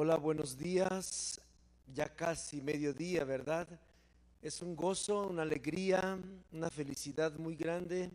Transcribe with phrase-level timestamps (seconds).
[0.00, 1.40] Hola, buenos días.
[1.92, 3.66] Ya casi mediodía, ¿verdad?
[4.40, 6.16] Es un gozo, una alegría,
[6.52, 8.12] una felicidad muy grande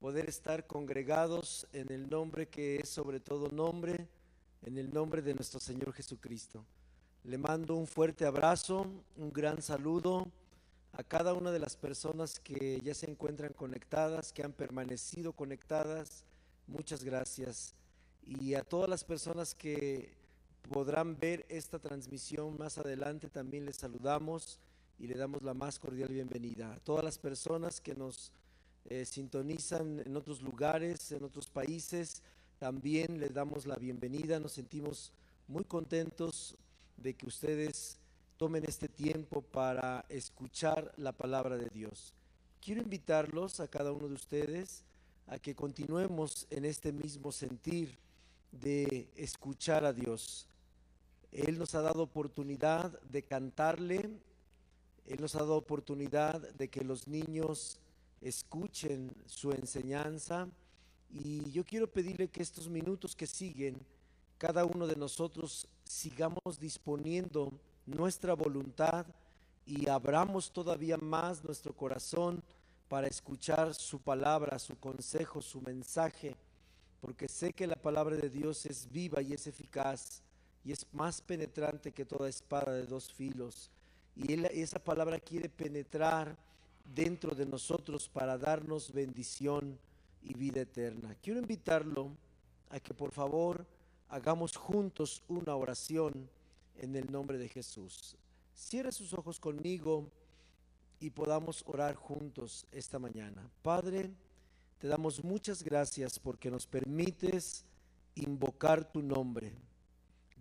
[0.00, 4.08] poder estar congregados en el nombre que es sobre todo nombre,
[4.62, 6.64] en el nombre de nuestro Señor Jesucristo.
[7.24, 8.86] Le mando un fuerte abrazo,
[9.18, 10.26] un gran saludo
[10.92, 16.24] a cada una de las personas que ya se encuentran conectadas, que han permanecido conectadas.
[16.66, 17.74] Muchas gracias.
[18.24, 20.18] Y a todas las personas que
[20.68, 24.58] podrán ver esta transmisión más adelante, también les saludamos
[24.98, 26.72] y le damos la más cordial bienvenida.
[26.72, 28.32] A todas las personas que nos
[28.84, 32.22] eh, sintonizan en otros lugares, en otros países,
[32.58, 34.38] también les damos la bienvenida.
[34.38, 35.12] Nos sentimos
[35.48, 36.56] muy contentos
[36.96, 37.98] de que ustedes
[38.36, 42.14] tomen este tiempo para escuchar la palabra de Dios.
[42.60, 44.84] Quiero invitarlos a cada uno de ustedes
[45.26, 47.96] a que continuemos en este mismo sentir
[48.52, 50.46] de escuchar a Dios.
[51.32, 54.10] Él nos ha dado oportunidad de cantarle,
[55.06, 57.78] Él nos ha dado oportunidad de que los niños
[58.20, 60.48] escuchen su enseñanza.
[61.10, 63.76] Y yo quiero pedirle que estos minutos que siguen,
[64.38, 67.52] cada uno de nosotros sigamos disponiendo
[67.86, 69.06] nuestra voluntad
[69.66, 72.42] y abramos todavía más nuestro corazón
[72.88, 76.36] para escuchar su palabra, su consejo, su mensaje,
[77.00, 80.22] porque sé que la palabra de Dios es viva y es eficaz
[80.64, 83.70] y es más penetrante que toda espada de dos filos.
[84.16, 86.36] Y esa palabra quiere penetrar
[86.94, 89.78] dentro de nosotros para darnos bendición
[90.22, 91.16] y vida eterna.
[91.22, 92.10] Quiero invitarlo
[92.68, 93.66] a que por favor
[94.08, 96.28] hagamos juntos una oración
[96.76, 98.16] en el nombre de Jesús.
[98.54, 100.10] Cierre sus ojos conmigo
[100.98, 103.48] y podamos orar juntos esta mañana.
[103.62, 104.10] Padre,
[104.78, 107.64] te damos muchas gracias porque nos permites
[108.14, 109.52] invocar tu nombre.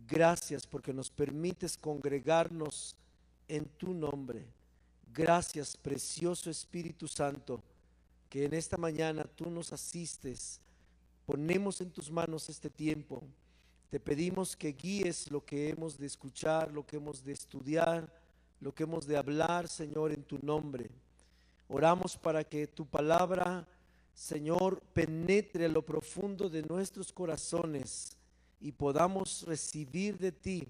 [0.09, 2.95] Gracias porque nos permites congregarnos
[3.47, 4.43] en tu nombre.
[5.13, 7.61] Gracias, precioso Espíritu Santo,
[8.27, 10.61] que en esta mañana tú nos asistes.
[11.27, 13.21] Ponemos en tus manos este tiempo.
[13.91, 18.11] Te pedimos que guíes lo que hemos de escuchar, lo que hemos de estudiar,
[18.61, 20.89] lo que hemos de hablar, Señor, en tu nombre.
[21.67, 23.67] Oramos para que tu palabra,
[24.15, 28.18] Señor, penetre a lo profundo de nuestros corazones
[28.59, 30.67] y podamos recibir de ti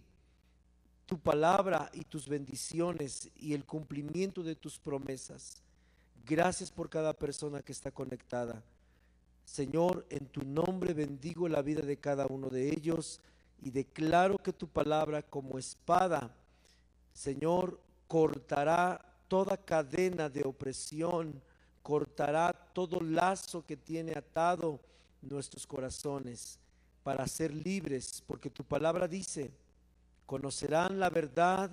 [1.05, 5.61] tu palabra y tus bendiciones y el cumplimiento de tus promesas.
[6.25, 8.61] Gracias por cada persona que está conectada.
[9.43, 13.19] Señor, en tu nombre bendigo la vida de cada uno de ellos
[13.59, 16.35] y declaro que tu palabra como espada,
[17.11, 21.41] Señor, cortará toda cadena de opresión,
[21.81, 24.79] cortará todo lazo que tiene atado
[25.21, 26.59] nuestros corazones
[27.03, 29.51] para ser libres, porque tu palabra dice,
[30.25, 31.71] conocerán la verdad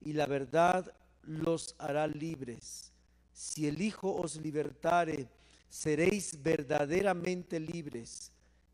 [0.00, 0.92] y la verdad
[1.22, 2.92] los hará libres.
[3.32, 5.28] Si el Hijo os libertare,
[5.68, 8.30] seréis verdaderamente libres.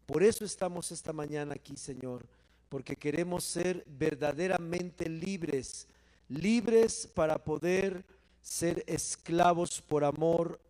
[0.06, 2.26] Por eso estamos esta mañana aquí, Señor,
[2.68, 5.86] porque queremos ser verdaderamente libres,
[6.28, 8.04] libres para poder
[8.42, 10.60] ser esclavos por amor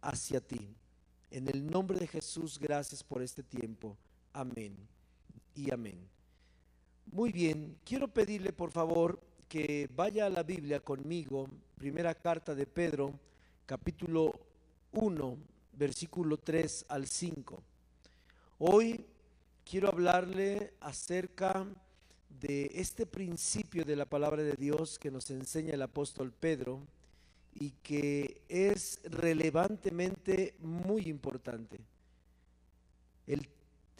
[0.00, 0.74] hacia ti.
[1.30, 3.96] En el nombre de Jesús, gracias por este tiempo.
[4.32, 4.76] Amén
[5.54, 5.98] y amén.
[7.06, 12.66] Muy bien, quiero pedirle por favor que vaya a la Biblia conmigo, primera carta de
[12.66, 13.18] Pedro,
[13.66, 14.32] capítulo
[14.92, 15.36] 1,
[15.72, 17.60] versículo 3 al 5.
[18.58, 19.04] Hoy
[19.64, 21.66] quiero hablarle acerca
[22.40, 26.86] de este principio de la palabra de Dios que nos enseña el apóstol Pedro
[27.54, 31.80] y que es relevantemente muy importante.
[33.26, 33.48] El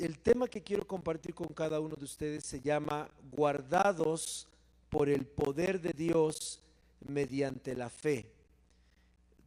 [0.00, 4.48] el tema que quiero compartir con cada uno de ustedes se llama guardados
[4.88, 6.62] por el poder de Dios
[7.06, 8.32] mediante la fe.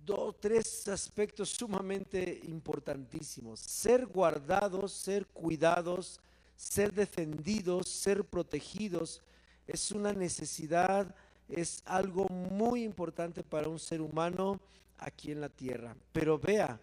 [0.05, 3.59] Dos, tres aspectos sumamente importantísimos.
[3.61, 6.19] Ser guardados, ser cuidados,
[6.55, 9.21] ser defendidos, ser protegidos,
[9.65, 11.15] es una necesidad,
[11.49, 14.59] es algo muy importante para un ser humano
[14.99, 15.95] aquí en la tierra.
[16.11, 16.79] Pero vea,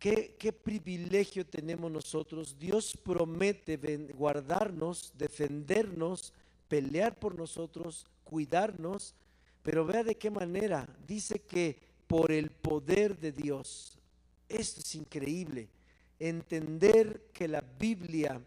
[0.00, 2.56] Qué, privilegio tenemos nosotros.
[2.58, 3.76] Dios promete
[4.14, 6.32] guardarnos, defendernos,
[6.68, 9.14] pelear por nosotros, cuidarnos,
[9.62, 10.88] pero vea de qué manera.
[11.06, 13.98] Dice que por el poder de Dios.
[14.48, 15.68] Esto es increíble.
[16.18, 18.40] Entender que la Biblia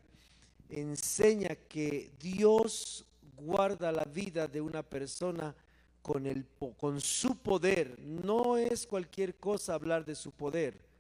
[0.69, 3.05] enseña que Dios
[3.37, 5.55] guarda la vida de una persona
[6.01, 6.47] con, el,
[6.77, 7.99] con su poder.
[7.99, 10.92] No es cualquier cosa hablar de su poder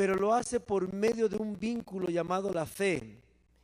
[0.00, 3.20] pero lo hace por medio de un vínculo llamado la fe.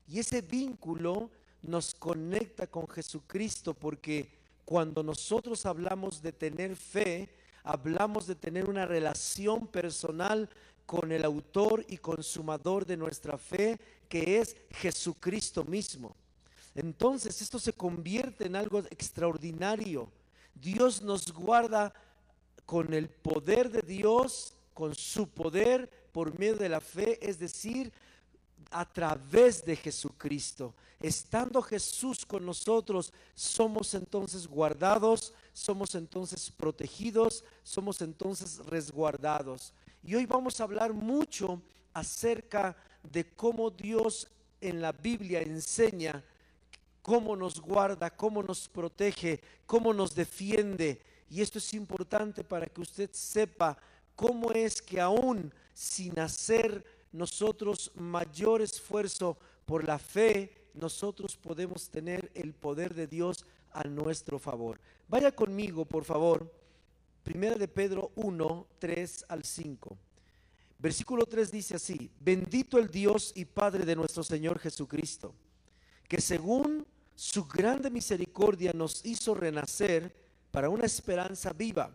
[0.06, 1.30] Y ese vínculo
[1.62, 4.28] nos conecta con Jesucristo porque
[4.66, 7.30] cuando nosotros hablamos de tener fe,
[7.64, 10.50] hablamos de tener una relación personal
[10.84, 16.14] con el autor y consumador de nuestra fe, que es Jesucristo mismo.
[16.74, 20.12] Entonces esto se convierte en algo extraordinario.
[20.54, 21.94] Dios nos guarda
[22.66, 27.92] con el poder de Dios, con su poder por medio de la fe, es decir,
[28.70, 30.74] a través de Jesucristo.
[30.98, 39.74] Estando Jesús con nosotros, somos entonces guardados, somos entonces protegidos, somos entonces resguardados.
[40.02, 41.60] Y hoy vamos a hablar mucho
[41.92, 44.26] acerca de cómo Dios
[44.62, 46.24] en la Biblia enseña
[47.02, 50.98] cómo nos guarda, cómo nos protege, cómo nos defiende.
[51.28, 53.76] Y esto es importante para que usted sepa
[54.14, 59.37] cómo es que aún sin hacer nosotros mayor esfuerzo
[59.67, 64.81] por la fe, nosotros podemos tener el poder de Dios a nuestro favor.
[65.06, 66.50] Vaya conmigo, por favor,
[67.23, 69.99] Primera de Pedro 1, 3 al 5.
[70.78, 75.34] Versículo 3 dice así, bendito el Dios y Padre de nuestro Señor Jesucristo,
[76.08, 80.17] que según su grande misericordia nos hizo renacer
[80.50, 81.94] para una esperanza viva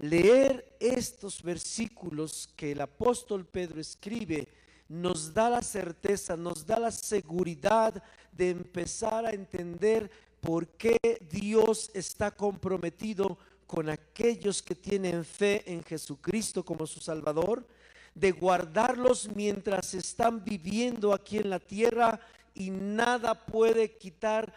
[0.00, 4.48] Leer estos versículos que el apóstol Pedro escribe
[4.88, 8.02] nos da la certeza, nos da la seguridad
[8.32, 10.10] de empezar a entender
[10.40, 10.98] por qué
[11.30, 17.66] Dios está comprometido con aquellos que tienen fe en Jesucristo como su Salvador,
[18.14, 22.18] de guardarlos mientras están viviendo aquí en la tierra
[22.54, 24.52] y nada puede quitar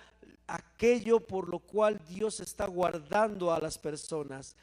[0.48, 4.56] aquello por lo cual Dios está guardando a las personas.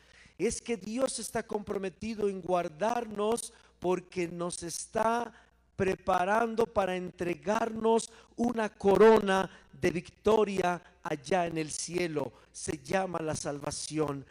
[0.47, 5.31] Es que Dios está comprometido en guardarnos porque nos está
[5.77, 12.33] preparando para entregarnos una corona de victoria allá en el cielo.
[12.53, 14.25] Se llama la salvación.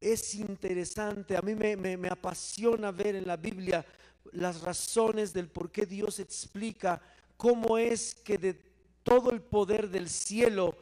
[0.00, 3.84] Es interesante, a mí me, apasiona ver en la Biblia
[4.32, 7.02] las razones del por qué Dios explica
[7.36, 8.54] cómo es que de
[9.02, 10.74] todo el poder del cielo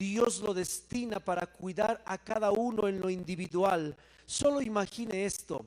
[0.00, 3.94] Dios lo destina para cuidar a cada uno en lo individual.
[4.24, 5.66] Solo imagine esto.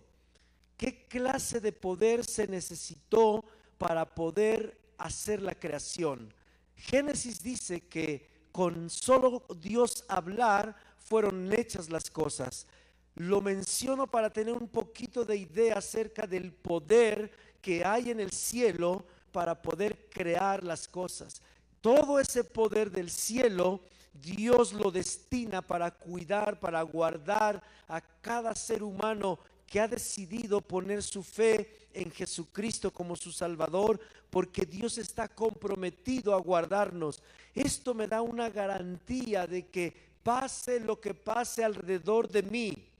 [0.75, 3.45] ¿Qué clase de poder se necesitó
[3.77, 6.33] para poder hacer la creación?
[6.75, 12.65] Génesis dice que con solo Dios hablar fueron hechas las cosas.
[13.13, 17.31] Lo menciono para tener un poquito de idea acerca del poder
[17.61, 21.39] que hay en el cielo para poder crear las cosas.
[21.81, 23.81] Todo ese poder del cielo
[24.13, 31.01] Dios lo destina para cuidar, para guardar a cada ser humano que ha decidido poner
[31.01, 33.99] su fe en Jesucristo como su Salvador,
[34.29, 37.21] porque Dios está comprometido a guardarnos.
[37.55, 39.93] Esto me da una garantía de que
[40.23, 42.93] pase lo que pase alrededor de mí,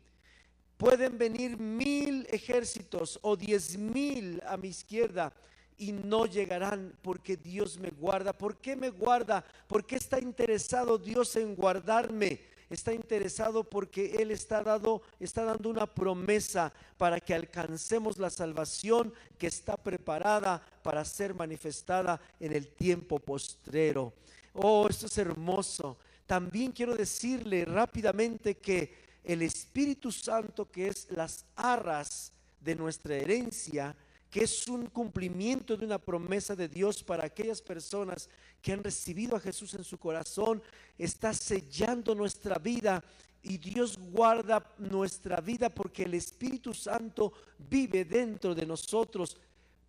[0.78, 5.31] Pueden venir mil ejércitos o diez mil a mi izquierda
[5.77, 8.33] y no llegarán porque Dios me guarda.
[8.33, 9.44] ¿Por qué me guarda?
[9.68, 12.39] Porque está interesado Dios en guardarme.
[12.69, 19.13] Está interesado porque Él está, dado, está dando una promesa para que alcancemos la salvación
[19.37, 24.13] que está preparada para ser manifestada en el tiempo postrero.
[24.53, 25.97] Oh, esto es hermoso.
[26.25, 33.95] También quiero decirle rápidamente que el Espíritu Santo, que es las arras de nuestra herencia,
[34.33, 38.28] que es un cumplimiento de una promesa de Dios para aquellas personas
[38.63, 40.59] que han recibido a Jesús en su corazón,
[40.97, 43.04] está sellando nuestra vida
[43.44, 49.37] y Dios guarda nuestra vida porque el Espíritu Santo vive dentro de nosotros.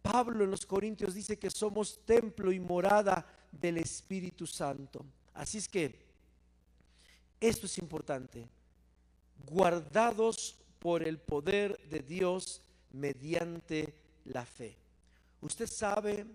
[0.02, 5.06] Pablo en los Corintios dice que somos templo y morada del Espíritu Santo.
[5.32, 6.04] Así es que
[7.40, 8.46] esto es importante
[9.46, 12.60] guardados por el poder de Dios
[12.92, 14.76] mediante la fe.
[15.40, 16.26] Usted sabe,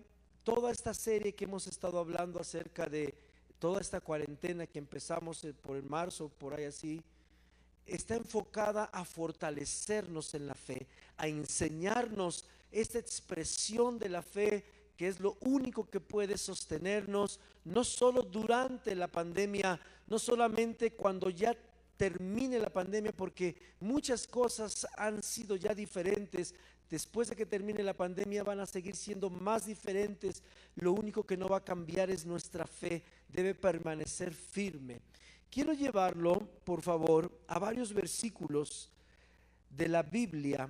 [0.44, 3.14] toda esta serie que hemos estado hablando acerca de
[3.58, 7.02] toda esta cuarentena que empezamos por el marzo, por ahí así,
[7.86, 14.64] está enfocada a fortalecernos en la fe, a enseñarnos esta expresión de la fe
[14.96, 21.30] que es lo único que puede sostenernos, no solo durante la pandemia, no solamente cuando
[21.30, 21.56] ya
[21.96, 26.54] termine la pandemia, porque muchas cosas han sido ya diferentes.
[26.90, 30.42] Después de que termine la pandemia van a seguir siendo más diferentes.
[30.74, 33.04] Lo único que no va a cambiar es nuestra fe.
[33.28, 35.00] Debe permanecer firme.
[35.48, 38.90] Quiero llevarlo, por favor, a varios versículos
[39.70, 40.68] de la Biblia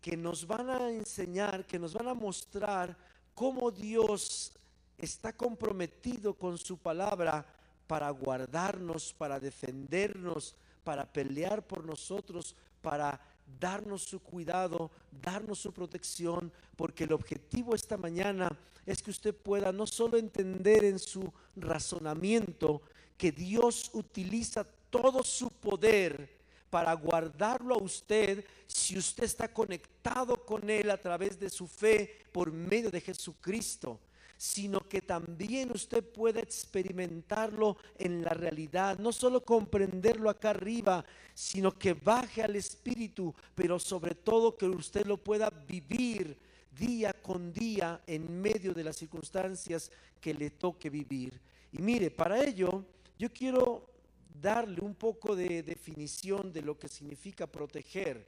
[0.00, 2.96] que nos van a enseñar, que nos van a mostrar
[3.34, 4.52] cómo Dios
[4.96, 7.46] está comprometido con su palabra
[7.86, 13.20] para guardarnos, para defendernos, para pelear por nosotros, para
[13.60, 19.72] darnos su cuidado, darnos su protección, porque el objetivo esta mañana es que usted pueda
[19.72, 22.82] no solo entender en su razonamiento
[23.16, 26.38] que Dios utiliza todo su poder
[26.70, 32.26] para guardarlo a usted si usted está conectado con Él a través de su fe
[32.32, 34.00] por medio de Jesucristo
[34.38, 41.04] sino que también usted puede experimentarlo en la realidad, no solo comprenderlo acá arriba,
[41.34, 46.38] sino que baje al Espíritu, pero sobre todo que usted lo pueda vivir
[46.70, 49.90] día con día en medio de las circunstancias
[50.20, 51.40] que le toque vivir.
[51.72, 52.84] Y mire, para ello
[53.18, 53.90] yo quiero
[54.40, 58.24] darle un poco de definición de lo que significa proteger.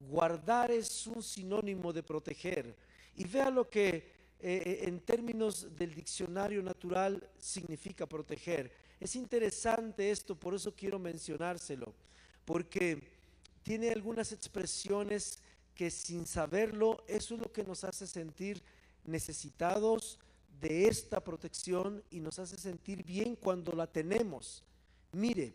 [0.00, 2.74] Guardar es un sinónimo de proteger.
[3.14, 8.72] Y vea lo que eh, eh, en términos del diccionario natural significa proteger.
[8.98, 11.94] Es interesante esto, por eso quiero mencionárselo,
[12.44, 13.02] porque
[13.62, 15.40] tiene algunas expresiones
[15.74, 18.62] que sin saberlo, eso es lo que nos hace sentir
[19.04, 20.18] necesitados
[20.60, 24.62] de esta protección y nos hace sentir bien cuando la tenemos.
[25.12, 25.54] Mire,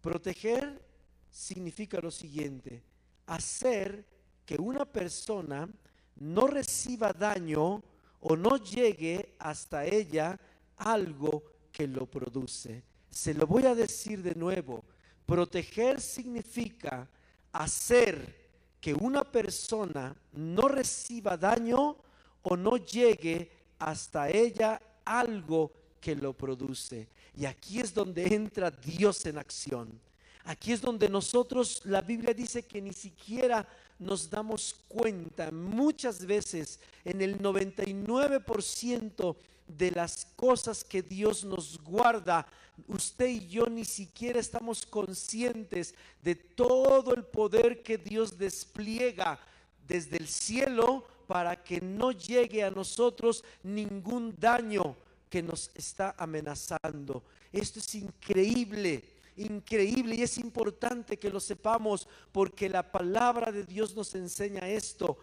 [0.00, 0.82] proteger
[1.30, 2.82] significa lo siguiente,
[3.26, 4.04] hacer
[4.44, 5.68] que una persona
[6.16, 7.82] no reciba daño
[8.20, 10.38] o no llegue hasta ella
[10.76, 11.42] algo
[11.72, 12.82] que lo produce.
[13.10, 14.84] Se lo voy a decir de nuevo.
[15.24, 17.08] Proteger significa
[17.52, 18.46] hacer
[18.80, 21.96] que una persona no reciba daño
[22.42, 27.08] o no llegue hasta ella algo que lo produce.
[27.34, 30.00] Y aquí es donde entra Dios en acción.
[30.46, 33.66] Aquí es donde nosotros, la Biblia dice que ni siquiera
[33.98, 39.36] nos damos cuenta muchas veces en el 99%
[39.66, 42.46] de las cosas que Dios nos guarda,
[42.86, 49.40] usted y yo ni siquiera estamos conscientes de todo el poder que Dios despliega
[49.88, 54.94] desde el cielo para que no llegue a nosotros ningún daño
[55.28, 57.24] que nos está amenazando.
[57.52, 63.94] Esto es increíble increíble y es importante que lo sepamos porque la palabra de Dios
[63.94, 65.18] nos enseña esto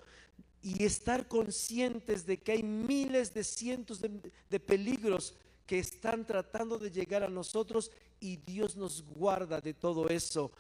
[0.62, 6.90] y estar conscientes de que hay miles de cientos de, peligros que están tratando de
[6.90, 10.52] llegar a nosotros y Dios nos guarda de todo eso.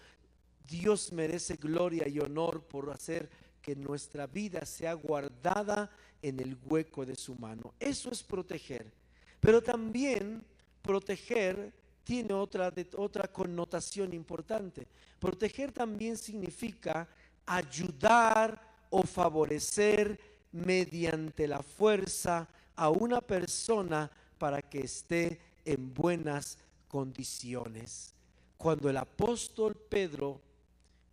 [0.67, 3.29] Dios merece gloria y honor por hacer
[3.61, 5.89] que nuestra vida sea guardada
[6.21, 7.73] en el hueco de su mano.
[7.79, 8.91] Eso es proteger.
[9.39, 10.43] Pero también
[10.81, 14.87] proteger tiene otra, otra connotación importante.
[15.19, 17.07] Proteger también significa
[17.45, 20.19] ayudar o favorecer
[20.51, 26.57] mediante la fuerza a una persona para que esté en buenas
[26.87, 28.13] condiciones.
[28.57, 30.39] Cuando el apóstol Pedro,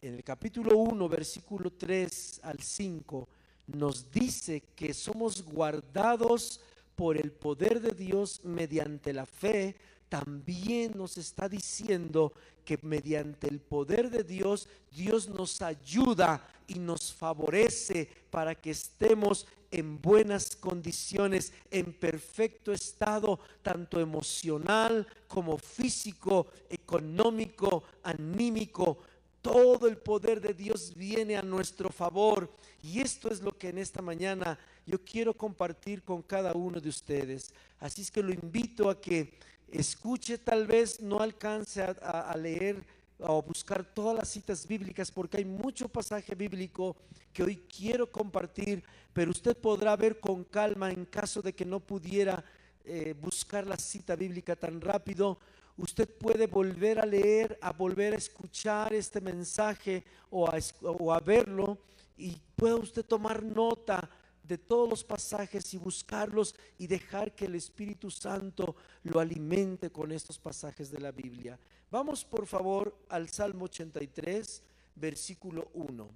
[0.02, 3.28] en el capítulo 1, versículo 3 al 5,
[3.68, 6.60] nos dice que somos guardados
[6.96, 9.76] por el poder de Dios mediante la fe
[10.10, 17.12] también nos está diciendo que mediante el poder de Dios, Dios nos ayuda y nos
[17.12, 27.84] favorece para que estemos en buenas condiciones, en perfecto estado, tanto emocional como físico, económico,
[28.02, 28.98] anímico.
[29.40, 32.52] Todo el poder de Dios viene a nuestro favor.
[32.82, 36.88] Y esto es lo que en esta mañana yo quiero compartir con cada uno de
[36.88, 37.54] ustedes.
[37.78, 39.38] Así es que lo invito a que
[39.72, 42.84] escuche, tal vez no alcance a, leer
[43.18, 46.96] o buscar todas las citas bíblicas porque hay mucho pasaje bíblico
[47.32, 51.80] que hoy quiero compartir, pero usted podrá ver con calma en caso de que no
[51.80, 52.42] pudiera
[52.84, 55.38] eh, buscar la cita bíblica tan rápido.
[55.76, 61.20] Usted puede volver a leer, a volver a escuchar este mensaje o a, o a
[61.20, 61.78] verlo
[62.16, 64.08] y pueda usted tomar nota
[64.50, 70.10] de todos los pasajes y buscarlos y dejar que el Espíritu Santo lo alimente con
[70.10, 71.56] estos pasajes de la Biblia.
[71.88, 74.60] Vamos por favor al Salmo 83,
[74.96, 76.10] versículo 1.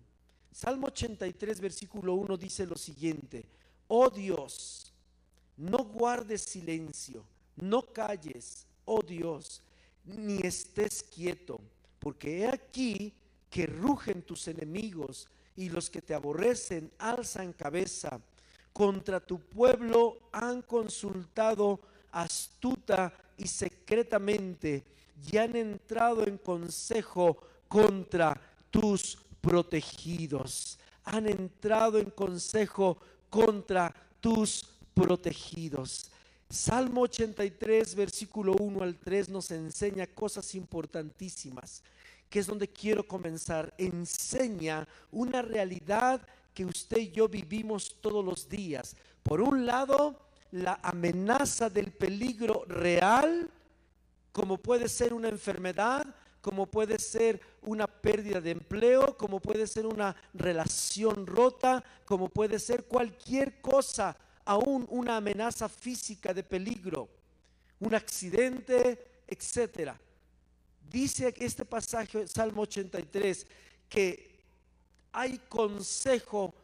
[0.51, 3.49] Salmo 83, versículo 1 dice lo siguiente,
[3.87, 4.93] oh Dios,
[5.57, 7.25] no guardes silencio,
[7.55, 9.63] no calles, oh Dios,
[10.05, 11.61] ni estés quieto
[12.01, 13.15] porque he aquí
[13.49, 18.21] que rugen tus enemigos y los que te aborrecen alzan cabeza.
[18.73, 21.81] Contra tu pueblo han consultado
[22.11, 24.85] astuta y secretamente
[25.31, 30.79] y han entrado en consejo contra tus protegidos.
[31.05, 32.99] Han entrado en consejo
[33.31, 36.11] contra tus protegidos.
[36.49, 41.83] Salmo 83, versículo 1 al 3 nos enseña cosas importantísimas,
[42.35, 43.73] que es donde quiero comenzar.
[43.79, 46.21] Enseña una realidad
[46.53, 48.97] que usted y yo vivimos todos los días.
[49.23, 50.19] Por un lado,
[50.51, 53.49] la amenaza del peligro real,
[54.33, 59.87] como puede ser una enfermedad, como puede ser una pérdida de empleo, como puede ser
[59.87, 67.09] una relación rota, como puede ser cualquier cosa, aún una amenaza física de peligro,
[67.79, 70.01] un accidente, etcétera.
[70.91, 73.47] Dice este pasaje, Salmo 83,
[73.89, 74.41] que
[75.13, 76.55] hay consejo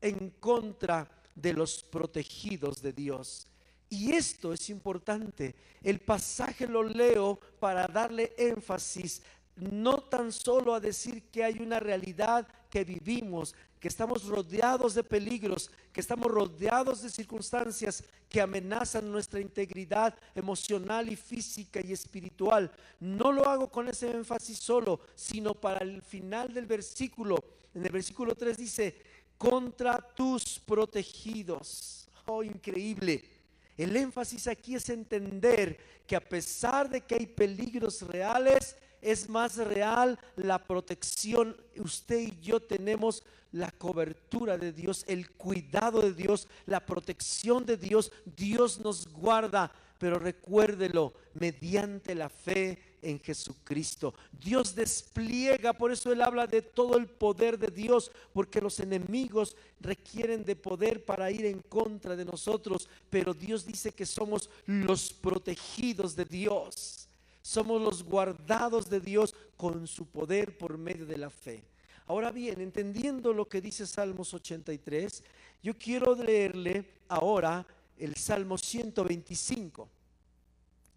[0.00, 3.46] en contra de los protegidos de Dios.
[3.90, 5.54] Y esto es importante.
[5.82, 9.22] El pasaje lo leo para darle énfasis
[9.58, 15.04] no tan solo a decir que hay una realidad que vivimos, que estamos rodeados de
[15.04, 22.70] peligros, que estamos rodeados de circunstancias que amenazan nuestra integridad emocional y física y espiritual.
[23.00, 27.36] No lo hago con ese énfasis solo, sino para el final del versículo.
[27.74, 29.02] En el versículo 3 dice,
[29.36, 32.08] contra tus protegidos.
[32.26, 33.38] Oh, increíble
[33.78, 39.56] el énfasis aquí es entender que a pesar de que hay peligros reales, es más
[39.56, 41.56] real la protección.
[41.76, 47.76] Usted y yo tenemos la cobertura de Dios, el cuidado de Dios, la protección de
[47.76, 48.12] Dios.
[48.36, 54.14] Dios nos guarda, pero recuérdelo, mediante la fe en Jesucristo.
[54.32, 59.56] Dios despliega, por eso Él habla de todo el poder de Dios, porque los enemigos
[59.80, 65.12] requieren de poder para ir en contra de nosotros, pero Dios dice que somos los
[65.12, 67.07] protegidos de Dios,
[67.48, 71.64] somos los guardados de Dios con su poder por medio de la fe.
[72.06, 75.24] Ahora bien, entendiendo lo que dice Salmos 83,
[75.62, 79.88] yo quiero leerle ahora el Salmo 125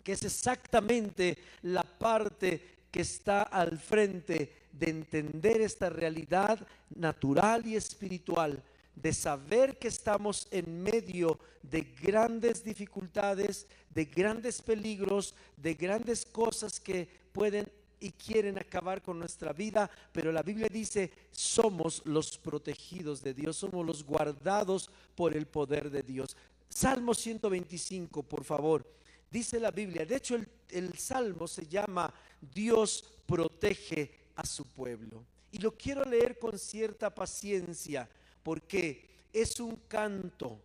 [0.04, 6.60] que es exactamente la parte que está al frente de entender esta realidad
[6.96, 8.62] natural y espiritual,
[8.96, 16.80] de saber que estamos en medio de grandes dificultades, de grandes peligros, de grandes cosas
[16.80, 23.22] que pueden y quieren acabar con nuestra vida, pero la Biblia dice, somos los protegidos
[23.22, 26.36] de Dios, somos los guardados por el poder de Dios.
[26.68, 28.86] Salmo 125, por favor.
[29.30, 30.38] Dice la Biblia, de hecho
[30.70, 35.24] el, salmo se llama Dios protege a su pueblo.
[35.52, 38.10] Y lo quiero leer con cierta paciencia
[38.44, 40.58] porque es un canto.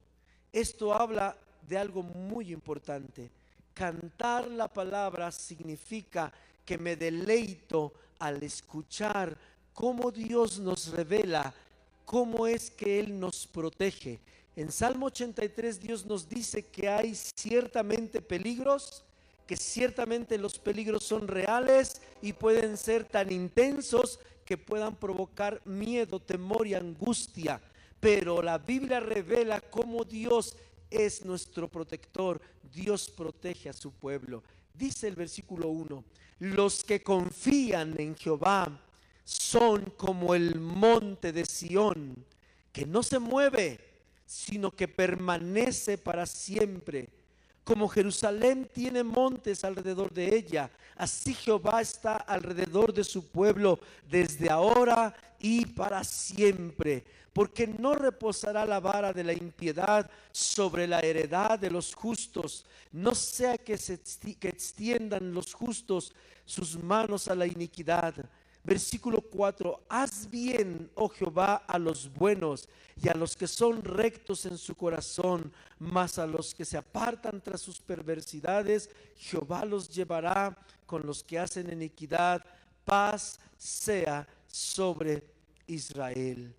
[0.53, 1.37] Esto habla
[1.69, 3.31] de algo muy importante.
[3.75, 6.33] Cantar la palabra significa
[6.65, 9.37] que me deleito al escuchar
[9.73, 11.55] cómo Dios nos revela
[12.07, 14.21] cómo es que Él nos protege.
[14.55, 19.03] En Salmo 83 Dios nos dice que hay ciertamente peligros,
[19.47, 26.21] que ciertamente los peligros son reales y pueden ser tan intensos que puedan provocar miedo,
[26.21, 27.61] temor y angustia.
[28.01, 30.57] Pero la Biblia revela cómo Dios
[30.89, 32.41] es nuestro protector.
[32.73, 34.43] Dios protege a su pueblo.
[34.73, 36.05] Dice el versículo 1,
[36.39, 38.81] los que confían en Jehová
[39.25, 42.25] son como el monte de Sión,
[42.73, 43.81] que no se mueve
[44.27, 47.09] sino que permanece para siempre.
[47.67, 54.49] Como Jerusalén tiene montes alrededor de ella, así Jehová está alrededor de su pueblo desde
[54.49, 57.05] ahora y para siempre.
[57.33, 63.17] Porque no reposará la vara de la impiedad sobre la heredad de los justos, no
[63.17, 68.15] sea que se extiendan los justos sus manos a la iniquidad
[68.67, 72.69] Versículo 4, haz bien, oh Jehová, a los buenos
[73.01, 77.41] y a los que son rectos en su corazón, mas a los que se apartan
[77.41, 82.45] tras sus perversidades, Jehová los llevará con los que hacen iniquidad,
[82.85, 85.23] paz sea sobre
[85.69, 86.53] Israel.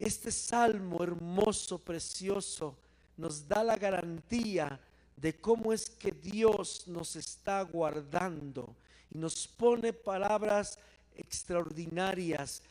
[0.00, 2.76] Este salmo hermoso, precioso,
[3.16, 4.80] nos da la garantía
[5.16, 8.74] de cómo es que Dios nos está guardando
[9.12, 10.76] y nos pone palabras
[11.16, 12.62] extraordinarias.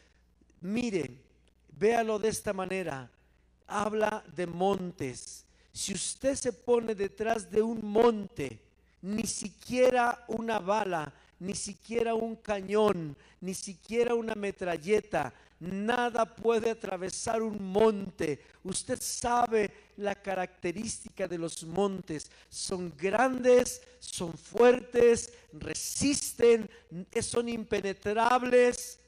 [0.62, 1.12] Mire,
[1.77, 3.10] véalo de esta manera.
[3.67, 5.45] Habla de montes.
[5.71, 8.60] Si usted se pone detrás de un monte,
[9.01, 17.41] ni siquiera una bala, ni siquiera un cañón, ni siquiera una metralleta, nada puede atravesar
[17.41, 18.41] un monte.
[18.63, 22.30] Usted sabe la característica de los montes.
[22.49, 26.69] Son grandes, son fuertes, resisten,
[27.21, 28.99] son impenetrables.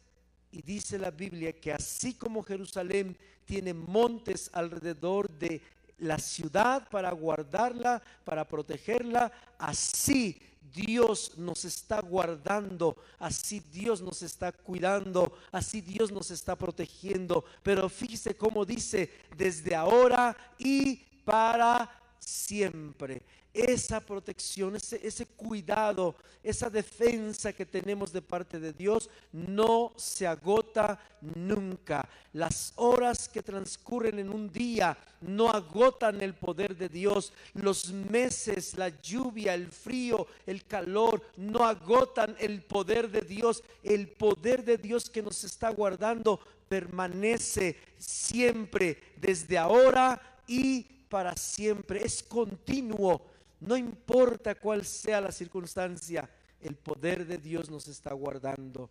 [0.51, 5.61] Y dice la Biblia que así como Jerusalén tiene montes alrededor de
[5.97, 10.39] la ciudad para guardarla, para protegerla, así
[10.73, 17.45] Dios nos está guardando, así Dios nos está cuidando, así Dios nos está protegiendo.
[17.61, 23.21] Pero fíjese cómo dice, desde ahora y para siempre
[23.53, 30.25] esa protección, ese, ese, cuidado, esa defensa que tenemos de parte de Dios no se
[30.25, 32.09] agota nunca.
[32.33, 37.31] Las horas que transcurren en un día no agotan el poder de Dios.
[37.53, 43.63] Los meses, la lluvia, el frío, el calor, no agotan el poder de Dios.
[43.83, 52.03] El poder de Dios que nos está guardando permanece siempre, desde ahora y para siempre.
[52.03, 53.21] Es continuo
[53.59, 56.27] no importa cuál sea la circunstancia,
[56.59, 58.89] el poder de Dios nos está guardando.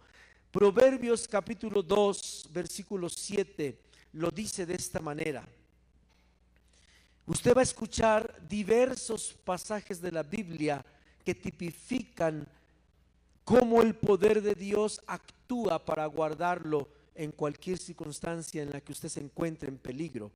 [0.53, 3.77] Proverbios capítulo 2, versículo 7,
[4.13, 5.45] lo dice de esta manera.
[7.27, 10.85] Usted va a escuchar diversos pasajes de la Biblia
[11.25, 12.47] que tipifican
[13.45, 19.09] cómo el poder de Dios actúa para guardarlo en cualquier circunstancia en la que usted
[19.09, 20.31] se encuentre en peligro.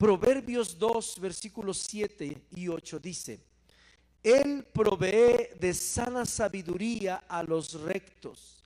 [0.00, 3.38] Proverbios 2, versículos 7 y 8 dice,
[4.22, 8.64] él provee de sana sabiduría a los rectos.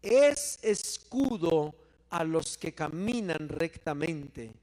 [0.00, 1.74] Es escudo
[2.08, 4.54] a los que caminan rectamente.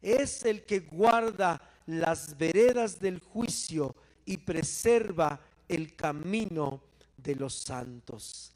[0.00, 6.84] Es el que guarda las veredas del juicio y preserva el camino
[7.18, 8.50] de los santos.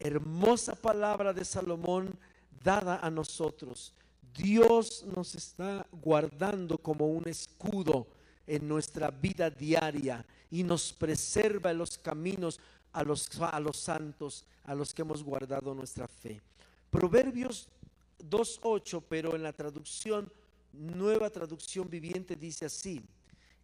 [0.00, 2.18] Hermosa palabra de Salomón
[2.64, 3.92] dada a nosotros.
[4.36, 8.08] Dios nos está guardando como un escudo
[8.46, 12.60] en nuestra vida diaria y nos preserva en los caminos
[12.92, 16.40] a los, a los santos, a los que hemos guardado nuestra fe.
[16.90, 17.68] Proverbios
[18.18, 20.30] 2.8, pero en la traducción,
[20.72, 23.00] nueva traducción viviente, dice así,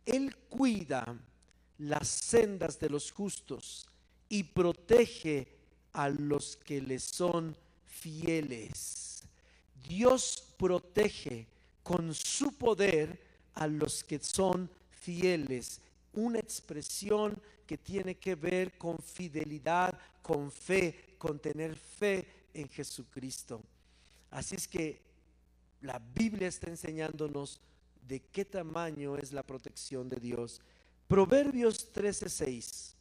[0.04, 1.18] Él cuida
[1.78, 3.88] las sendas de los justos
[4.28, 5.48] y protege
[5.92, 7.56] a los que le son
[7.86, 9.09] fieles.
[9.88, 11.46] Dios protege
[11.82, 13.20] con su poder
[13.54, 15.80] a los que son fieles
[16.12, 23.62] una expresión que tiene que ver con fidelidad, con fe, con tener fe en Jesucristo.
[24.30, 25.00] Así es que
[25.82, 27.60] la Biblia está enseñándonos
[28.06, 30.60] de qué tamaño es la protección de Dios.
[31.06, 32.94] Proverbios 13:6.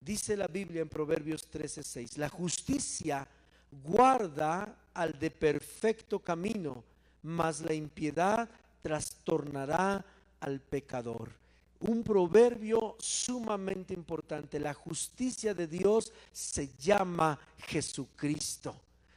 [0.00, 3.26] Dice la Biblia en Proverbios 13:6, la justicia
[3.70, 6.84] guarda al de perfecto camino,
[7.22, 8.48] mas la impiedad
[8.82, 10.04] trastornará
[10.40, 11.44] al pecador
[11.86, 14.58] un proverbio sumamente importante.
[14.58, 18.74] La justicia de Dios se llama Jesucristo.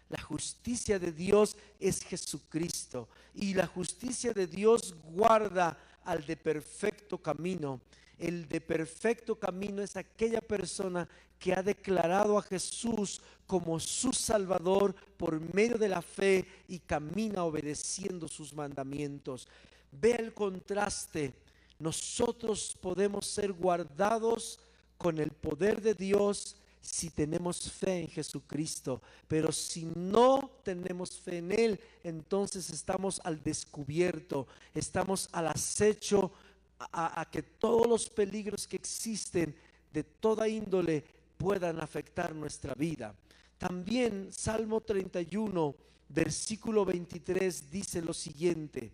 [0.09, 3.07] La justicia de Dios es Jesucristo.
[3.33, 7.79] Y la justicia de Dios guarda al de perfecto camino.
[8.17, 11.07] El de perfecto camino es aquella persona
[11.39, 17.43] que ha declarado a Jesús como su Salvador por medio de la fe y camina
[17.43, 19.47] obedeciendo sus mandamientos.
[19.91, 21.33] Ve el contraste
[21.79, 24.59] nosotros podemos ser guardados
[24.97, 29.01] con el poder de Dios si tenemos fe en Jesucristo.
[29.27, 36.31] Pero si no tenemos fe en Él, entonces estamos al descubierto, estamos al acecho
[36.79, 39.55] a, que todos los peligros que existen
[39.91, 41.03] de toda índole
[41.37, 43.15] puedan afectar nuestra vida.
[43.57, 45.75] También Salmo 31,
[46.09, 48.91] versículo 23 dice lo siguiente.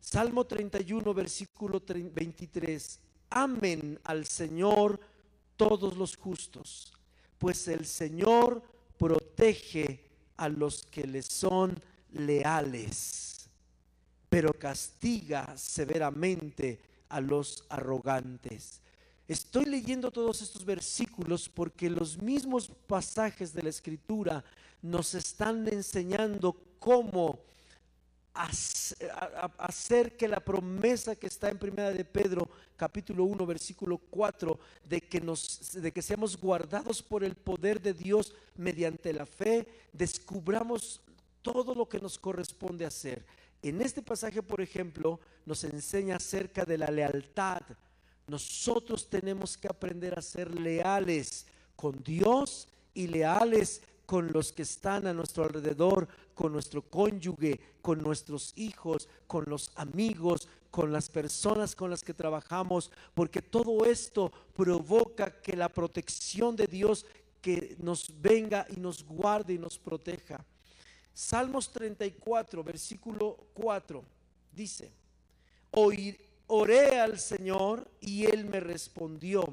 [0.00, 2.98] Salmo 31, versículo 23.
[3.30, 5.00] Amen al Señor
[5.56, 6.92] todos los justos,
[7.38, 8.62] pues el Señor
[8.98, 10.04] protege
[10.36, 11.80] a los que le son
[12.12, 13.31] leales,
[14.32, 18.80] pero castiga severamente a los arrogantes.
[19.28, 24.42] Estoy leyendo todos estos versículos porque los mismos pasajes de la Escritura
[24.80, 27.40] nos están enseñando cómo
[28.32, 35.02] hacer que la promesa que está en primera de Pedro capítulo 1 versículo 4 de
[35.02, 41.02] que nos de que seamos guardados por el poder de Dios mediante la fe descubramos
[41.42, 43.26] todo lo que nos corresponde hacer.
[43.62, 47.62] En este pasaje, por ejemplo, nos enseña acerca de la lealtad.
[48.26, 51.46] Nosotros tenemos que aprender a ser leales
[51.76, 58.02] con Dios y leales con los que están a nuestro alrededor, con nuestro cónyuge, con
[58.02, 64.32] nuestros hijos, con los amigos, con las personas con las que trabajamos, porque todo esto
[64.54, 67.04] provoca que la protección de Dios
[67.42, 70.42] que nos venga y nos guarde y nos proteja.
[71.14, 74.02] Salmos 34, versículo 4,
[74.52, 74.90] dice,
[76.46, 79.44] oré al Señor y Él me respondió,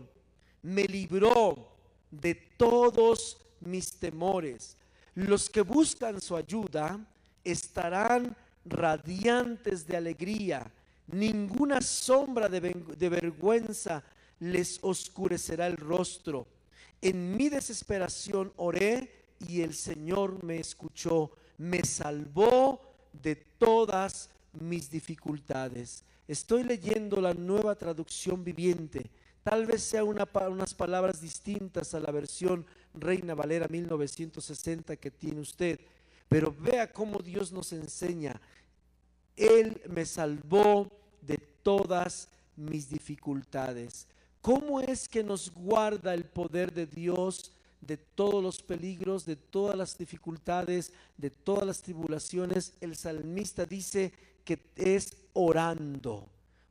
[0.61, 1.69] me libró
[2.11, 4.77] de todos mis temores.
[5.15, 6.99] Los que buscan su ayuda
[7.43, 10.71] estarán radiantes de alegría.
[11.07, 14.03] Ninguna sombra de, de vergüenza
[14.39, 16.47] les oscurecerá el rostro.
[17.01, 26.03] En mi desesperación oré y el Señor me escuchó, me salvó de todas mis dificultades.
[26.27, 29.11] Estoy leyendo la nueva traducción viviente.
[29.43, 35.79] Tal vez sea unas palabras distintas a la versión Reina Valera 1960 que tiene usted,
[36.27, 38.39] pero vea cómo Dios nos enseña.
[39.35, 40.89] Él me salvó
[41.21, 44.07] de todas mis dificultades.
[44.41, 49.75] ¿Cómo es que nos guarda el poder de Dios de todos los peligros, de todas
[49.75, 52.73] las dificultades, de todas las tribulaciones?
[52.81, 54.13] El salmista dice
[54.43, 56.27] que es orando,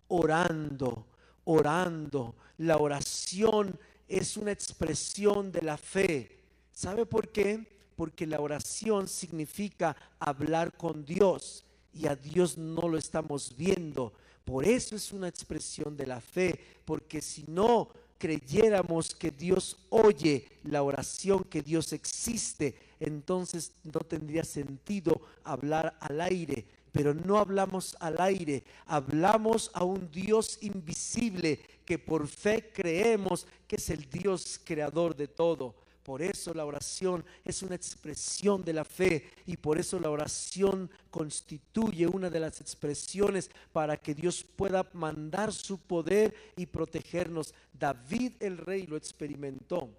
[0.08, 1.06] orando,
[1.44, 2.34] orando.
[2.58, 6.38] La oración es una expresión de la fe.
[6.72, 7.66] ¿Sabe por qué?
[7.96, 14.12] Porque la oración significa hablar con Dios y a Dios no lo estamos viendo.
[14.44, 20.48] Por eso es una expresión de la fe, porque si no creyéramos que Dios oye
[20.64, 27.96] la oración, que Dios existe, entonces no tendría sentido hablar al aire, pero no hablamos
[28.00, 34.60] al aire, hablamos a un Dios invisible que por fe creemos que es el Dios
[34.64, 35.74] creador de todo.
[36.08, 40.90] Por eso la oración es una expresión de la fe y por eso la oración
[41.10, 47.52] constituye una de las expresiones para que Dios pueda mandar su poder y protegernos.
[47.78, 49.90] David el rey lo experimentó.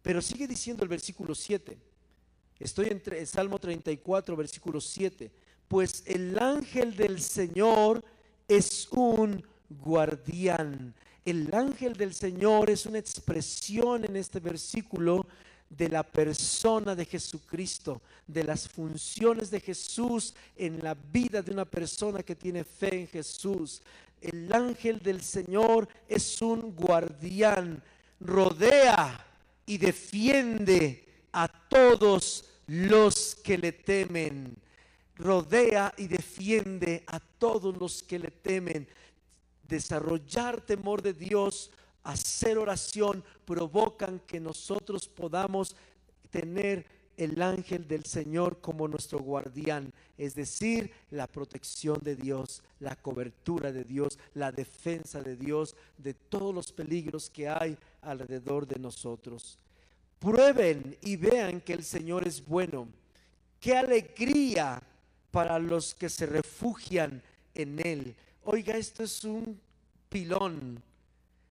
[0.00, 1.76] Pero sigue diciendo el versículo 7.
[2.58, 5.30] Estoy entre Salmo 34, versículo 7
[5.68, 8.02] pues el ángel del Señor
[8.48, 10.94] es un guardián.
[11.24, 15.26] El ángel del Señor es una expresión en este versículo
[15.68, 21.64] de la persona de Jesucristo, de las funciones de Jesús en la vida de una
[21.64, 23.82] persona que tiene fe en Jesús.
[24.20, 27.82] El ángel del Señor es un guardián,
[28.18, 29.24] rodea
[29.66, 34.56] y defiende a todos los que le temen
[35.20, 38.88] rodea y defiende a todos los que le temen.
[39.70, 41.70] Desarrollar temor de Dios,
[42.02, 45.76] hacer oración, provocan que nosotros podamos
[46.30, 46.84] tener
[47.16, 53.70] el ángel del Señor como nuestro guardián, es decir, la protección de Dios, la cobertura
[53.70, 59.56] de Dios, la defensa de Dios de todos los peligros que hay alrededor de nosotros.
[60.18, 62.88] Prueben y vean que el Señor es bueno.
[63.60, 64.82] Qué alegría
[65.30, 67.22] para los que se refugian
[67.54, 68.16] en Él.
[68.52, 69.60] Oiga, esto es un
[70.08, 70.82] pilón.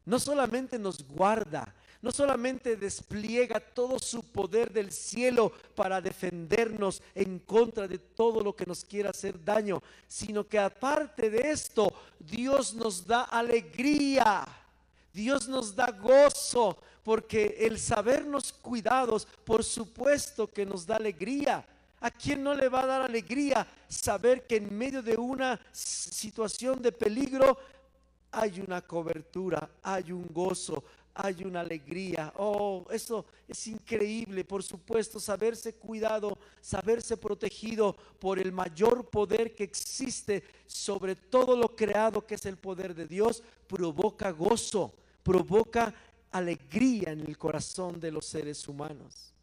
[0.03, 7.39] No solamente nos guarda, no solamente despliega todo su poder del cielo para defendernos en
[7.39, 12.73] contra de todo lo que nos quiera hacer daño, sino que aparte de esto, Dios
[12.73, 14.45] nos da alegría,
[15.13, 21.65] Dios nos da gozo, porque el sabernos cuidados, por supuesto que nos da alegría.
[22.01, 26.81] ¿A quién no le va a dar alegría saber que en medio de una situación
[26.81, 27.57] de peligro
[28.31, 30.83] hay una cobertura, hay un gozo,
[31.13, 32.31] hay una alegría?
[32.37, 39.65] Oh, eso es increíble, por supuesto, saberse cuidado, saberse protegido por el mayor poder que
[39.65, 45.93] existe sobre todo lo creado, que es el poder de Dios, provoca gozo, provoca
[46.31, 49.33] alegría en el corazón de los seres humanos.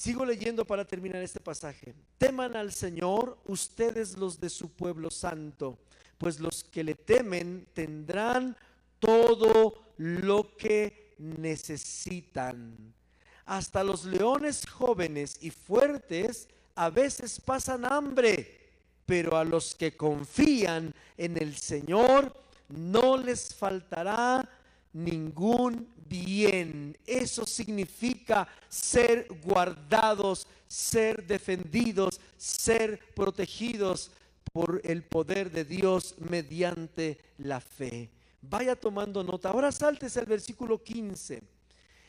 [0.00, 1.94] Sigo leyendo para terminar este pasaje.
[2.16, 5.78] Teman al Señor ustedes los de su pueblo santo,
[6.16, 8.56] pues los que le temen tendrán
[8.98, 12.94] todo lo que necesitan.
[13.44, 18.58] Hasta los leones jóvenes y fuertes a veces pasan hambre,
[19.04, 22.34] pero a los que confían en el Señor
[22.70, 24.48] no les faltará
[24.94, 26.98] ningún bien.
[27.06, 34.10] Eso significa ser guardados, ser defendidos, ser protegidos
[34.52, 38.10] por el poder de Dios mediante la fe.
[38.42, 39.50] Vaya tomando nota.
[39.50, 41.42] Ahora saltes el versículo 15.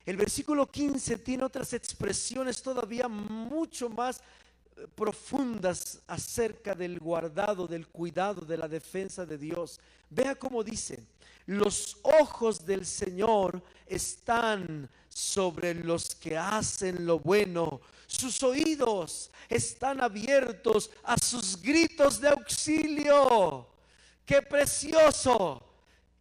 [0.05, 7.87] El versículo 15 tiene otras expresiones todavía mucho más eh, profundas acerca del guardado, del
[7.87, 9.79] cuidado, de la defensa de Dios.
[10.09, 11.03] Vea cómo dice,
[11.51, 17.81] los ojos del Señor están sobre los que hacen lo bueno.
[18.07, 23.67] Sus oídos están abiertos a sus gritos de auxilio.
[24.25, 25.61] Qué precioso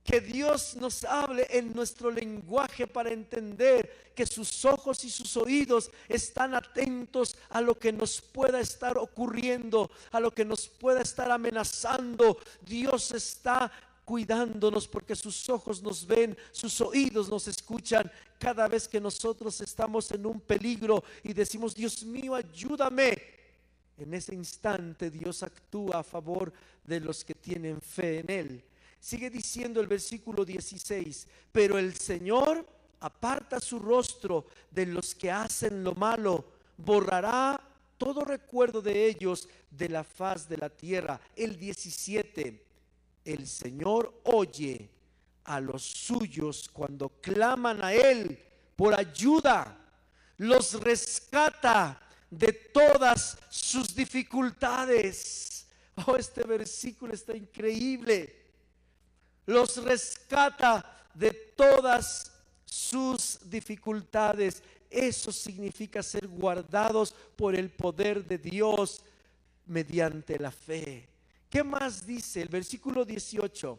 [0.03, 5.91] que Dios nos hable en nuestro lenguaje para entender que sus ojos y sus oídos
[6.09, 11.31] están atentos a lo que nos pueda estar ocurriendo, a lo que nos pueda estar
[11.31, 12.39] amenazando.
[12.63, 13.71] Dios está
[14.11, 20.11] cuidándonos porque sus ojos nos ven, sus oídos nos escuchan cada vez que nosotros estamos
[20.11, 23.17] en un peligro y decimos, Dios mío, ayúdame.
[23.97, 28.65] En ese instante Dios actúa a favor de los que tienen fe en Él.
[28.99, 32.67] Sigue diciendo el versículo 16, pero el Señor
[32.99, 36.47] aparta su rostro de los que hacen lo malo,
[36.77, 37.65] borrará
[37.97, 41.21] todo recuerdo de ellos de la faz de la tierra.
[41.37, 42.70] El 17,
[43.25, 44.91] el Señor oye
[45.45, 48.39] a los suyos cuando claman a Él
[48.77, 49.77] por ayuda,
[50.39, 55.67] los rescata de todas sus dificultades.
[56.07, 58.41] Oh, este versículo está increíble
[59.51, 62.33] los rescata de todas
[62.65, 64.63] sus dificultades.
[64.89, 69.03] Eso significa ser guardados por el poder de Dios
[69.67, 71.09] mediante la fe.
[71.51, 73.79] ¿Qué más dice el versículo 18?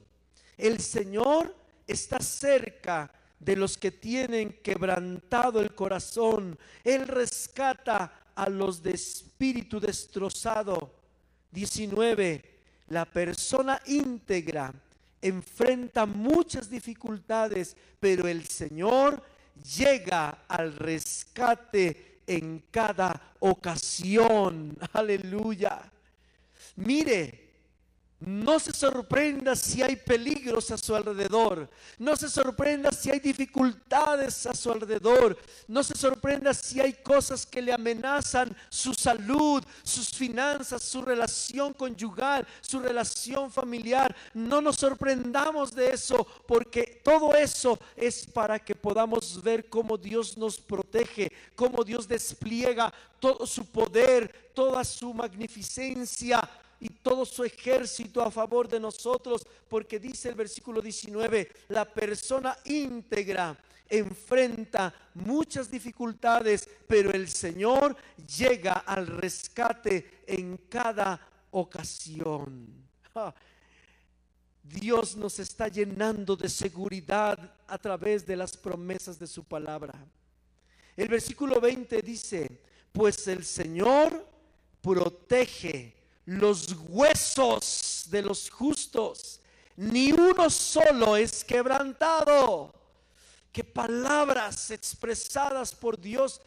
[0.58, 1.56] El Señor
[1.88, 6.60] está cerca de los que tienen quebrantado el corazón.
[6.84, 10.94] Él rescata a los de espíritu destrozado.
[11.52, 12.44] 19.
[12.90, 14.74] La persona íntegra
[15.22, 19.24] enfrenta muchas dificultades, pero el Señor
[19.78, 24.78] llega al rescate en cada ocasión.
[24.92, 25.90] Aleluya.
[26.76, 27.41] Mire,
[28.22, 31.68] no se sorprenda si hay peligros a su alrededor.
[31.98, 35.36] No se sorprenda si hay dificultades a su alrededor.
[35.68, 41.74] No se sorprenda si hay cosas que le amenazan su salud, sus finanzas, su relación
[41.74, 44.16] conyugal, su relación familiar.
[44.36, 50.38] No nos sorprendamos de eso porque todo eso es para que podamos ver cómo Dios
[50.38, 56.48] nos protege, cómo Dios despliega todo su poder, toda su magnificencia
[56.82, 62.58] y todo su ejército a favor de nosotros, porque dice el versículo 19, la persona
[62.66, 67.96] íntegra enfrenta muchas dificultades, pero el Señor
[68.38, 71.20] llega al rescate en cada
[71.52, 72.68] ocasión.
[74.64, 79.94] Dios nos está llenando de seguridad a través de las promesas de su palabra.
[80.98, 84.28] El versículo 20 dice, pues el Señor
[84.82, 89.40] protege los huesos de los justos,
[89.76, 92.74] ni uno solo es quebrantado.
[93.52, 96.40] Que palabras expresadas por Dios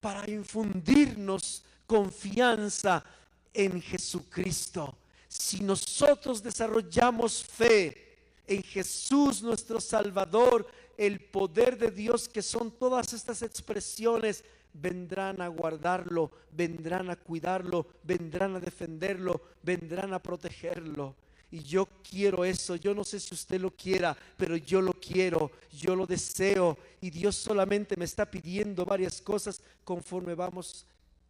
[0.00, 3.04] para infundirnos confianza
[3.52, 4.96] en Jesucristo.
[5.28, 13.12] Si nosotros desarrollamos fe en Jesús nuestro Salvador, el poder de Dios, que son todas
[13.12, 21.14] estas expresiones vendrán a guardarlo, vendrán a cuidarlo, vendrán a defenderlo, vendrán a protegerlo.
[21.52, 25.50] Y yo quiero eso, yo no sé si usted lo quiera, pero yo lo quiero,
[25.72, 26.78] yo lo deseo.
[27.00, 30.86] Y Dios solamente me está pidiendo varias cosas conforme vamos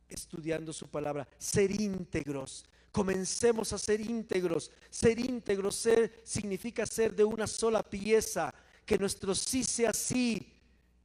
[0.08, 1.26] estudiando su palabra.
[1.38, 2.66] Ser íntegros.
[2.92, 4.70] Comencemos a ser íntegros.
[4.90, 8.52] Ser íntegros ser, significa ser de una sola pieza.
[8.84, 10.59] Que nuestro sí sea sí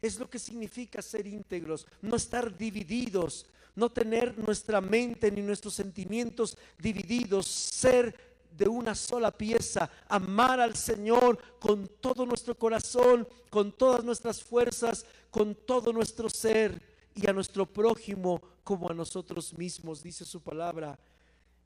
[0.05, 5.73] es lo que significa ser íntegros, no estar divididos, no tener nuestra mente ni nuestros
[5.73, 8.15] sentimientos divididos, ser
[8.55, 15.05] de una sola pieza, amar al Señor con todo nuestro corazón, con todas nuestras fuerzas,
[15.29, 16.81] con todo nuestro ser
[17.13, 20.97] y a nuestro prójimo como a nosotros mismos, dice su palabra.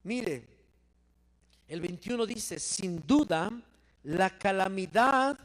[0.03, 0.47] Mire,
[1.67, 3.51] el 21 dice, sin duda,
[4.03, 5.37] la calamidad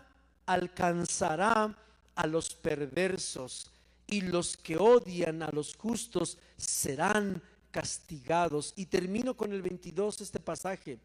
[0.46, 1.76] alcanzará
[2.14, 3.70] a los perversos
[4.06, 8.72] y los que odian a los justos serán castigados.
[8.76, 10.98] Y termino con el 22 este pasaje.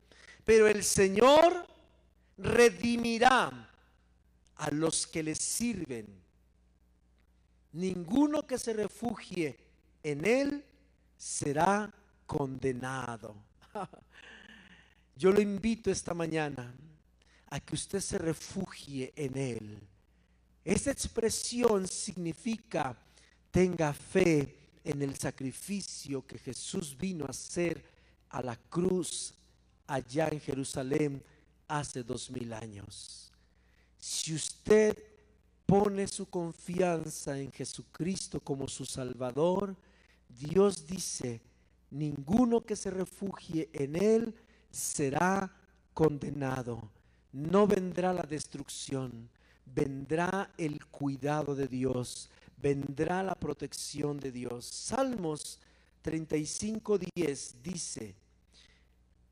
[0.46, 1.68] Pero el Señor
[2.38, 3.70] redimirá
[4.56, 6.08] a los que le sirven.
[7.72, 9.58] Ninguno que se refugie
[10.04, 10.66] en Él
[11.18, 11.94] será
[12.26, 13.36] condenado.
[15.16, 16.74] Yo lo invito esta mañana
[17.50, 19.80] a que usted se refugie en Él
[20.70, 22.96] Esa expresión significa
[23.50, 27.84] tenga fe en el sacrificio que Jesús vino a hacer
[28.30, 29.34] a la cruz
[29.88, 31.24] allá en Jerusalén
[31.68, 33.32] hace dos mil años.
[33.98, 34.96] Si usted
[35.66, 39.76] pone su confianza en Jesucristo como su Salvador,
[40.40, 41.42] Dios dice,
[41.90, 44.36] ninguno que se refugie en Él
[44.70, 45.52] será
[45.96, 46.92] condenado.
[47.34, 49.32] No vendrá la destrucción,
[49.74, 54.66] vendrá el cuidado de Dios, vendrá la protección de Dios.
[54.66, 55.60] Salmos
[56.04, 58.16] 35:10 dice,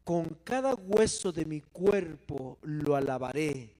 [0.04, 3.74] con cada hueso de mi cuerpo lo alabaré.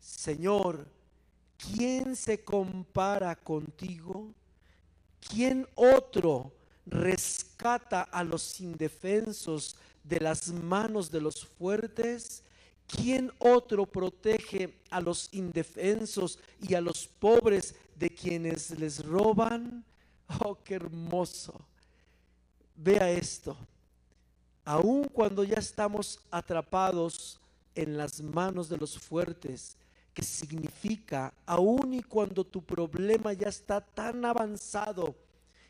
[0.00, 0.86] Señor,
[1.58, 4.32] ¿quién se compara contigo?
[5.28, 6.52] ¿Quién otro
[6.86, 12.42] rescata a los indefensos de las manos de los fuertes?
[12.86, 19.84] ¿Quién otro protege a los indefensos y a los pobres de quienes les roban?
[20.44, 21.60] Oh, qué hermoso.
[22.76, 23.56] Vea esto.
[24.64, 27.40] Aun cuando ya estamos atrapados
[27.74, 29.76] en las manos de los fuertes,
[30.12, 35.14] que significa, aun y cuando tu problema ya está tan avanzado,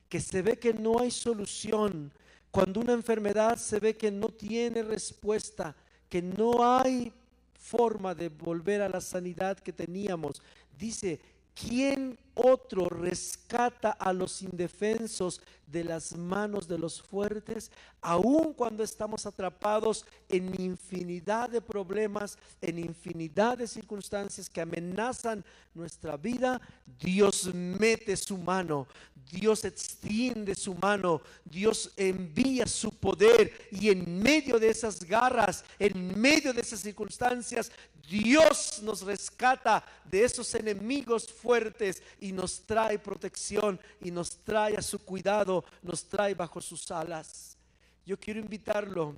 [0.08, 2.12] que se ve que no hay solución,
[2.50, 5.74] cuando una enfermedad se ve que no tiene respuesta,
[6.08, 7.12] que no hay
[7.58, 10.40] forma de volver a la sanidad que teníamos.
[10.78, 11.20] Dice,
[11.54, 19.26] ¿quién otro rescata a los indefensos de las manos de los fuertes, aun cuando estamos
[19.26, 25.44] atrapados en infinidad de problemas, en infinidad de circunstancias que amenazan
[25.74, 26.60] nuestra vida,
[26.98, 28.86] Dios mete su mano,
[29.30, 36.18] Dios extiende su mano, Dios envía su poder y en medio de esas garras, en
[36.18, 37.70] medio de esas circunstancias,
[38.08, 44.82] Dios nos rescata de esos enemigos fuertes y nos trae protección y nos trae a
[44.82, 47.56] su cuidado, nos trae bajo sus alas.
[48.04, 49.16] Yo quiero invitarlo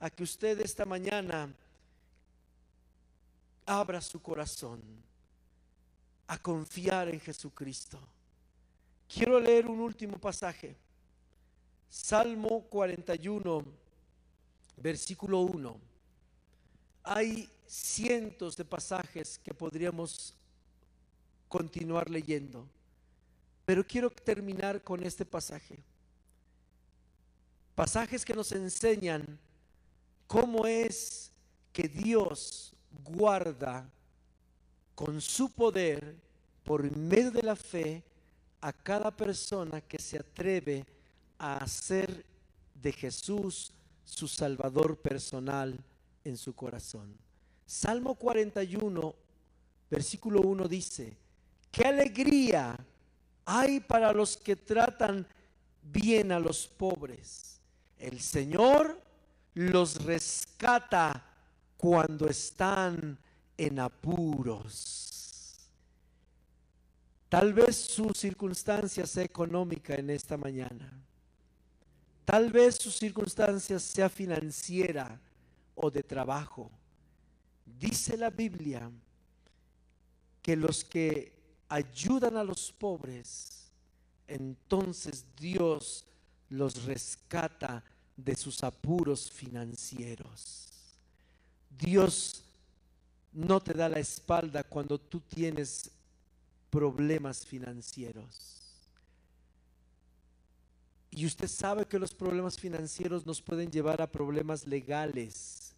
[0.00, 1.54] a que usted esta mañana
[3.64, 4.82] abra su corazón
[6.26, 7.98] a confiar en Jesucristo.
[9.08, 10.76] Quiero leer un último pasaje.
[11.88, 13.64] Salmo 41,
[14.76, 15.80] versículo 1.
[17.04, 20.34] Hay cientos de pasajes que podríamos
[21.48, 22.66] continuar leyendo.
[23.64, 25.78] Pero quiero terminar con este pasaje.
[27.74, 29.38] Pasajes que nos enseñan
[30.26, 31.32] cómo es
[31.72, 32.72] que Dios
[33.04, 33.88] guarda
[34.94, 36.16] con su poder
[36.62, 38.02] por medio de la fe
[38.64, 40.86] a cada persona que se atreve
[41.38, 42.24] a hacer
[42.74, 43.70] de Jesús
[44.06, 45.78] su Salvador personal
[46.24, 47.14] en su corazón.
[47.66, 49.14] Salmo 41,
[49.90, 51.14] versículo 1 dice,
[51.70, 52.74] qué alegría
[53.44, 55.26] hay para los que tratan
[55.82, 57.60] bien a los pobres.
[57.98, 58.98] El Señor
[59.52, 61.22] los rescata
[61.76, 63.18] cuando están
[63.58, 65.03] en apuros.
[67.34, 70.88] Tal vez su circunstancia sea económica en esta mañana.
[72.24, 75.20] Tal vez su circunstancia sea financiera
[75.74, 76.70] o de trabajo.
[77.66, 78.88] Dice la Biblia
[80.42, 81.32] que los que
[81.68, 83.68] ayudan a los pobres,
[84.28, 86.04] entonces Dios
[86.50, 87.82] los rescata
[88.16, 90.68] de sus apuros financieros.
[91.68, 92.44] Dios
[93.32, 95.90] no te da la espalda cuando tú tienes
[96.74, 98.60] problemas financieros.
[101.12, 105.72] Y usted sabe que los problemas financieros nos pueden llevar a problemas legales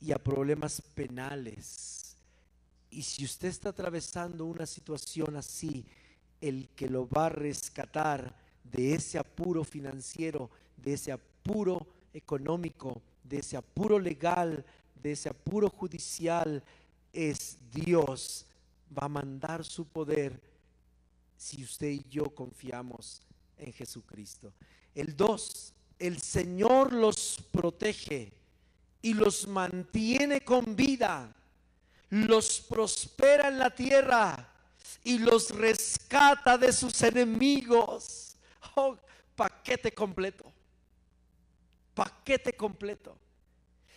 [0.00, 2.16] y a problemas penales.
[2.90, 5.84] Y si usted está atravesando una situación así,
[6.40, 13.38] el que lo va a rescatar de ese apuro financiero, de ese apuro económico, de
[13.38, 14.64] ese apuro legal,
[15.02, 16.62] de ese apuro judicial,
[17.12, 18.46] es Dios.
[18.96, 20.40] Va a mandar su poder
[21.36, 23.20] si usted y yo confiamos
[23.56, 24.52] en Jesucristo.
[24.94, 28.32] El dos, el Señor los protege
[29.02, 31.34] y los mantiene con vida,
[32.10, 34.50] los prospera en la tierra
[35.02, 38.36] y los rescata de sus enemigos.
[38.76, 38.96] Oh,
[39.36, 40.50] paquete completo.
[41.94, 43.18] Paquete completo.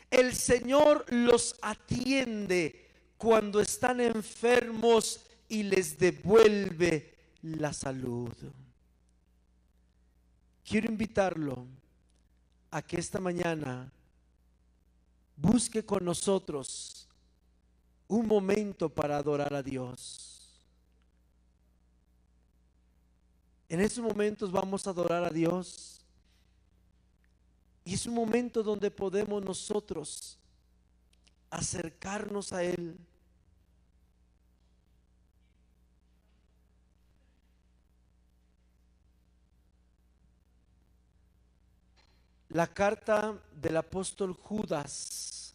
[0.09, 2.86] El Señor los atiende
[3.17, 8.33] cuando están enfermos y les devuelve la salud.
[10.63, 11.65] Quiero invitarlo
[12.69, 13.91] a que esta mañana
[15.35, 17.07] busque con nosotros
[18.07, 20.61] un momento para adorar a Dios.
[23.69, 26.01] En esos momentos vamos a adorar a Dios.
[27.83, 30.37] Y es un momento donde podemos nosotros
[31.49, 32.97] acercarnos a Él.
[42.49, 45.53] La carta del apóstol Judas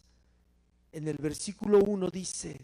[0.91, 2.61] en el versículo 1 dice,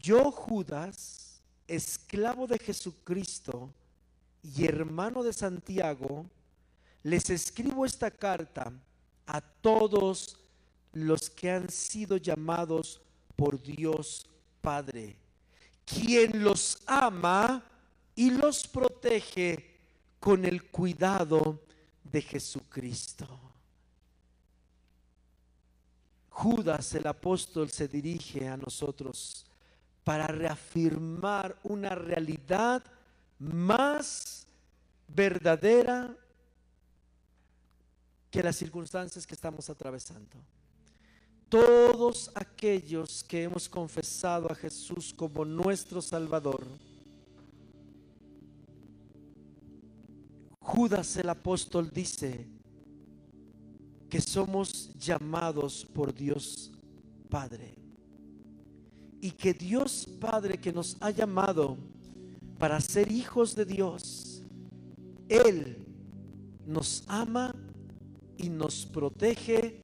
[0.00, 3.72] yo Judas, esclavo de Jesucristo
[4.42, 6.26] y hermano de Santiago,
[7.04, 8.72] les escribo esta carta
[9.26, 10.41] a todos
[10.92, 13.00] los que han sido llamados
[13.36, 14.26] por Dios
[14.60, 15.16] Padre,
[15.84, 17.64] quien los ama
[18.14, 19.72] y los protege
[20.20, 21.60] con el cuidado
[22.04, 23.26] de Jesucristo.
[26.28, 29.44] Judas el apóstol se dirige a nosotros
[30.04, 32.82] para reafirmar una realidad
[33.38, 34.46] más
[35.08, 36.16] verdadera
[38.30, 40.38] que las circunstancias que estamos atravesando.
[41.52, 46.66] Todos aquellos que hemos confesado a Jesús como nuestro Salvador,
[50.60, 52.46] Judas el apóstol dice
[54.08, 56.72] que somos llamados por Dios
[57.28, 57.74] Padre.
[59.20, 61.76] Y que Dios Padre que nos ha llamado
[62.58, 64.42] para ser hijos de Dios,
[65.28, 65.84] Él
[66.64, 67.54] nos ama
[68.38, 69.82] y nos protege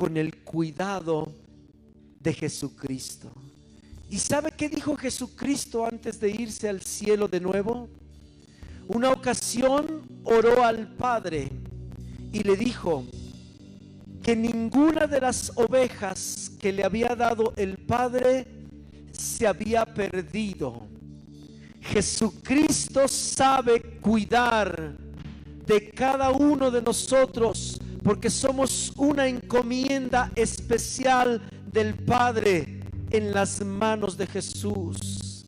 [0.00, 1.32] con el cuidado
[2.18, 3.30] de Jesucristo.
[4.10, 7.88] ¿Y sabe qué dijo Jesucristo antes de irse al cielo de nuevo?
[8.88, 11.52] Una ocasión oró al Padre
[12.32, 13.04] y le dijo
[14.24, 18.48] que ninguna de las ovejas que le había dado el Padre
[19.12, 20.82] se había perdido.
[21.80, 24.96] Jesucristo sabe cuidar
[25.64, 27.69] de cada uno de nosotros
[28.02, 31.42] porque somos una encomienda especial
[31.72, 32.80] del Padre
[33.10, 35.44] en las manos de Jesús.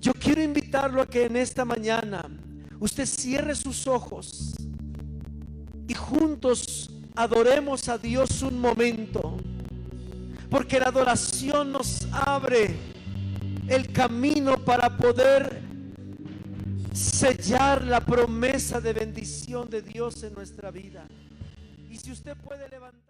[0.00, 2.28] Yo quiero invitarlo a que en esta mañana
[2.78, 4.54] usted cierre sus ojos
[5.88, 9.38] y juntos adoremos a Dios un momento.
[10.50, 12.74] Porque la adoración nos abre
[13.68, 15.60] el camino para poder
[16.94, 21.06] sellar la promesa de bendición de Dios en nuestra vida.
[21.88, 23.08] Y si usted puede levantar...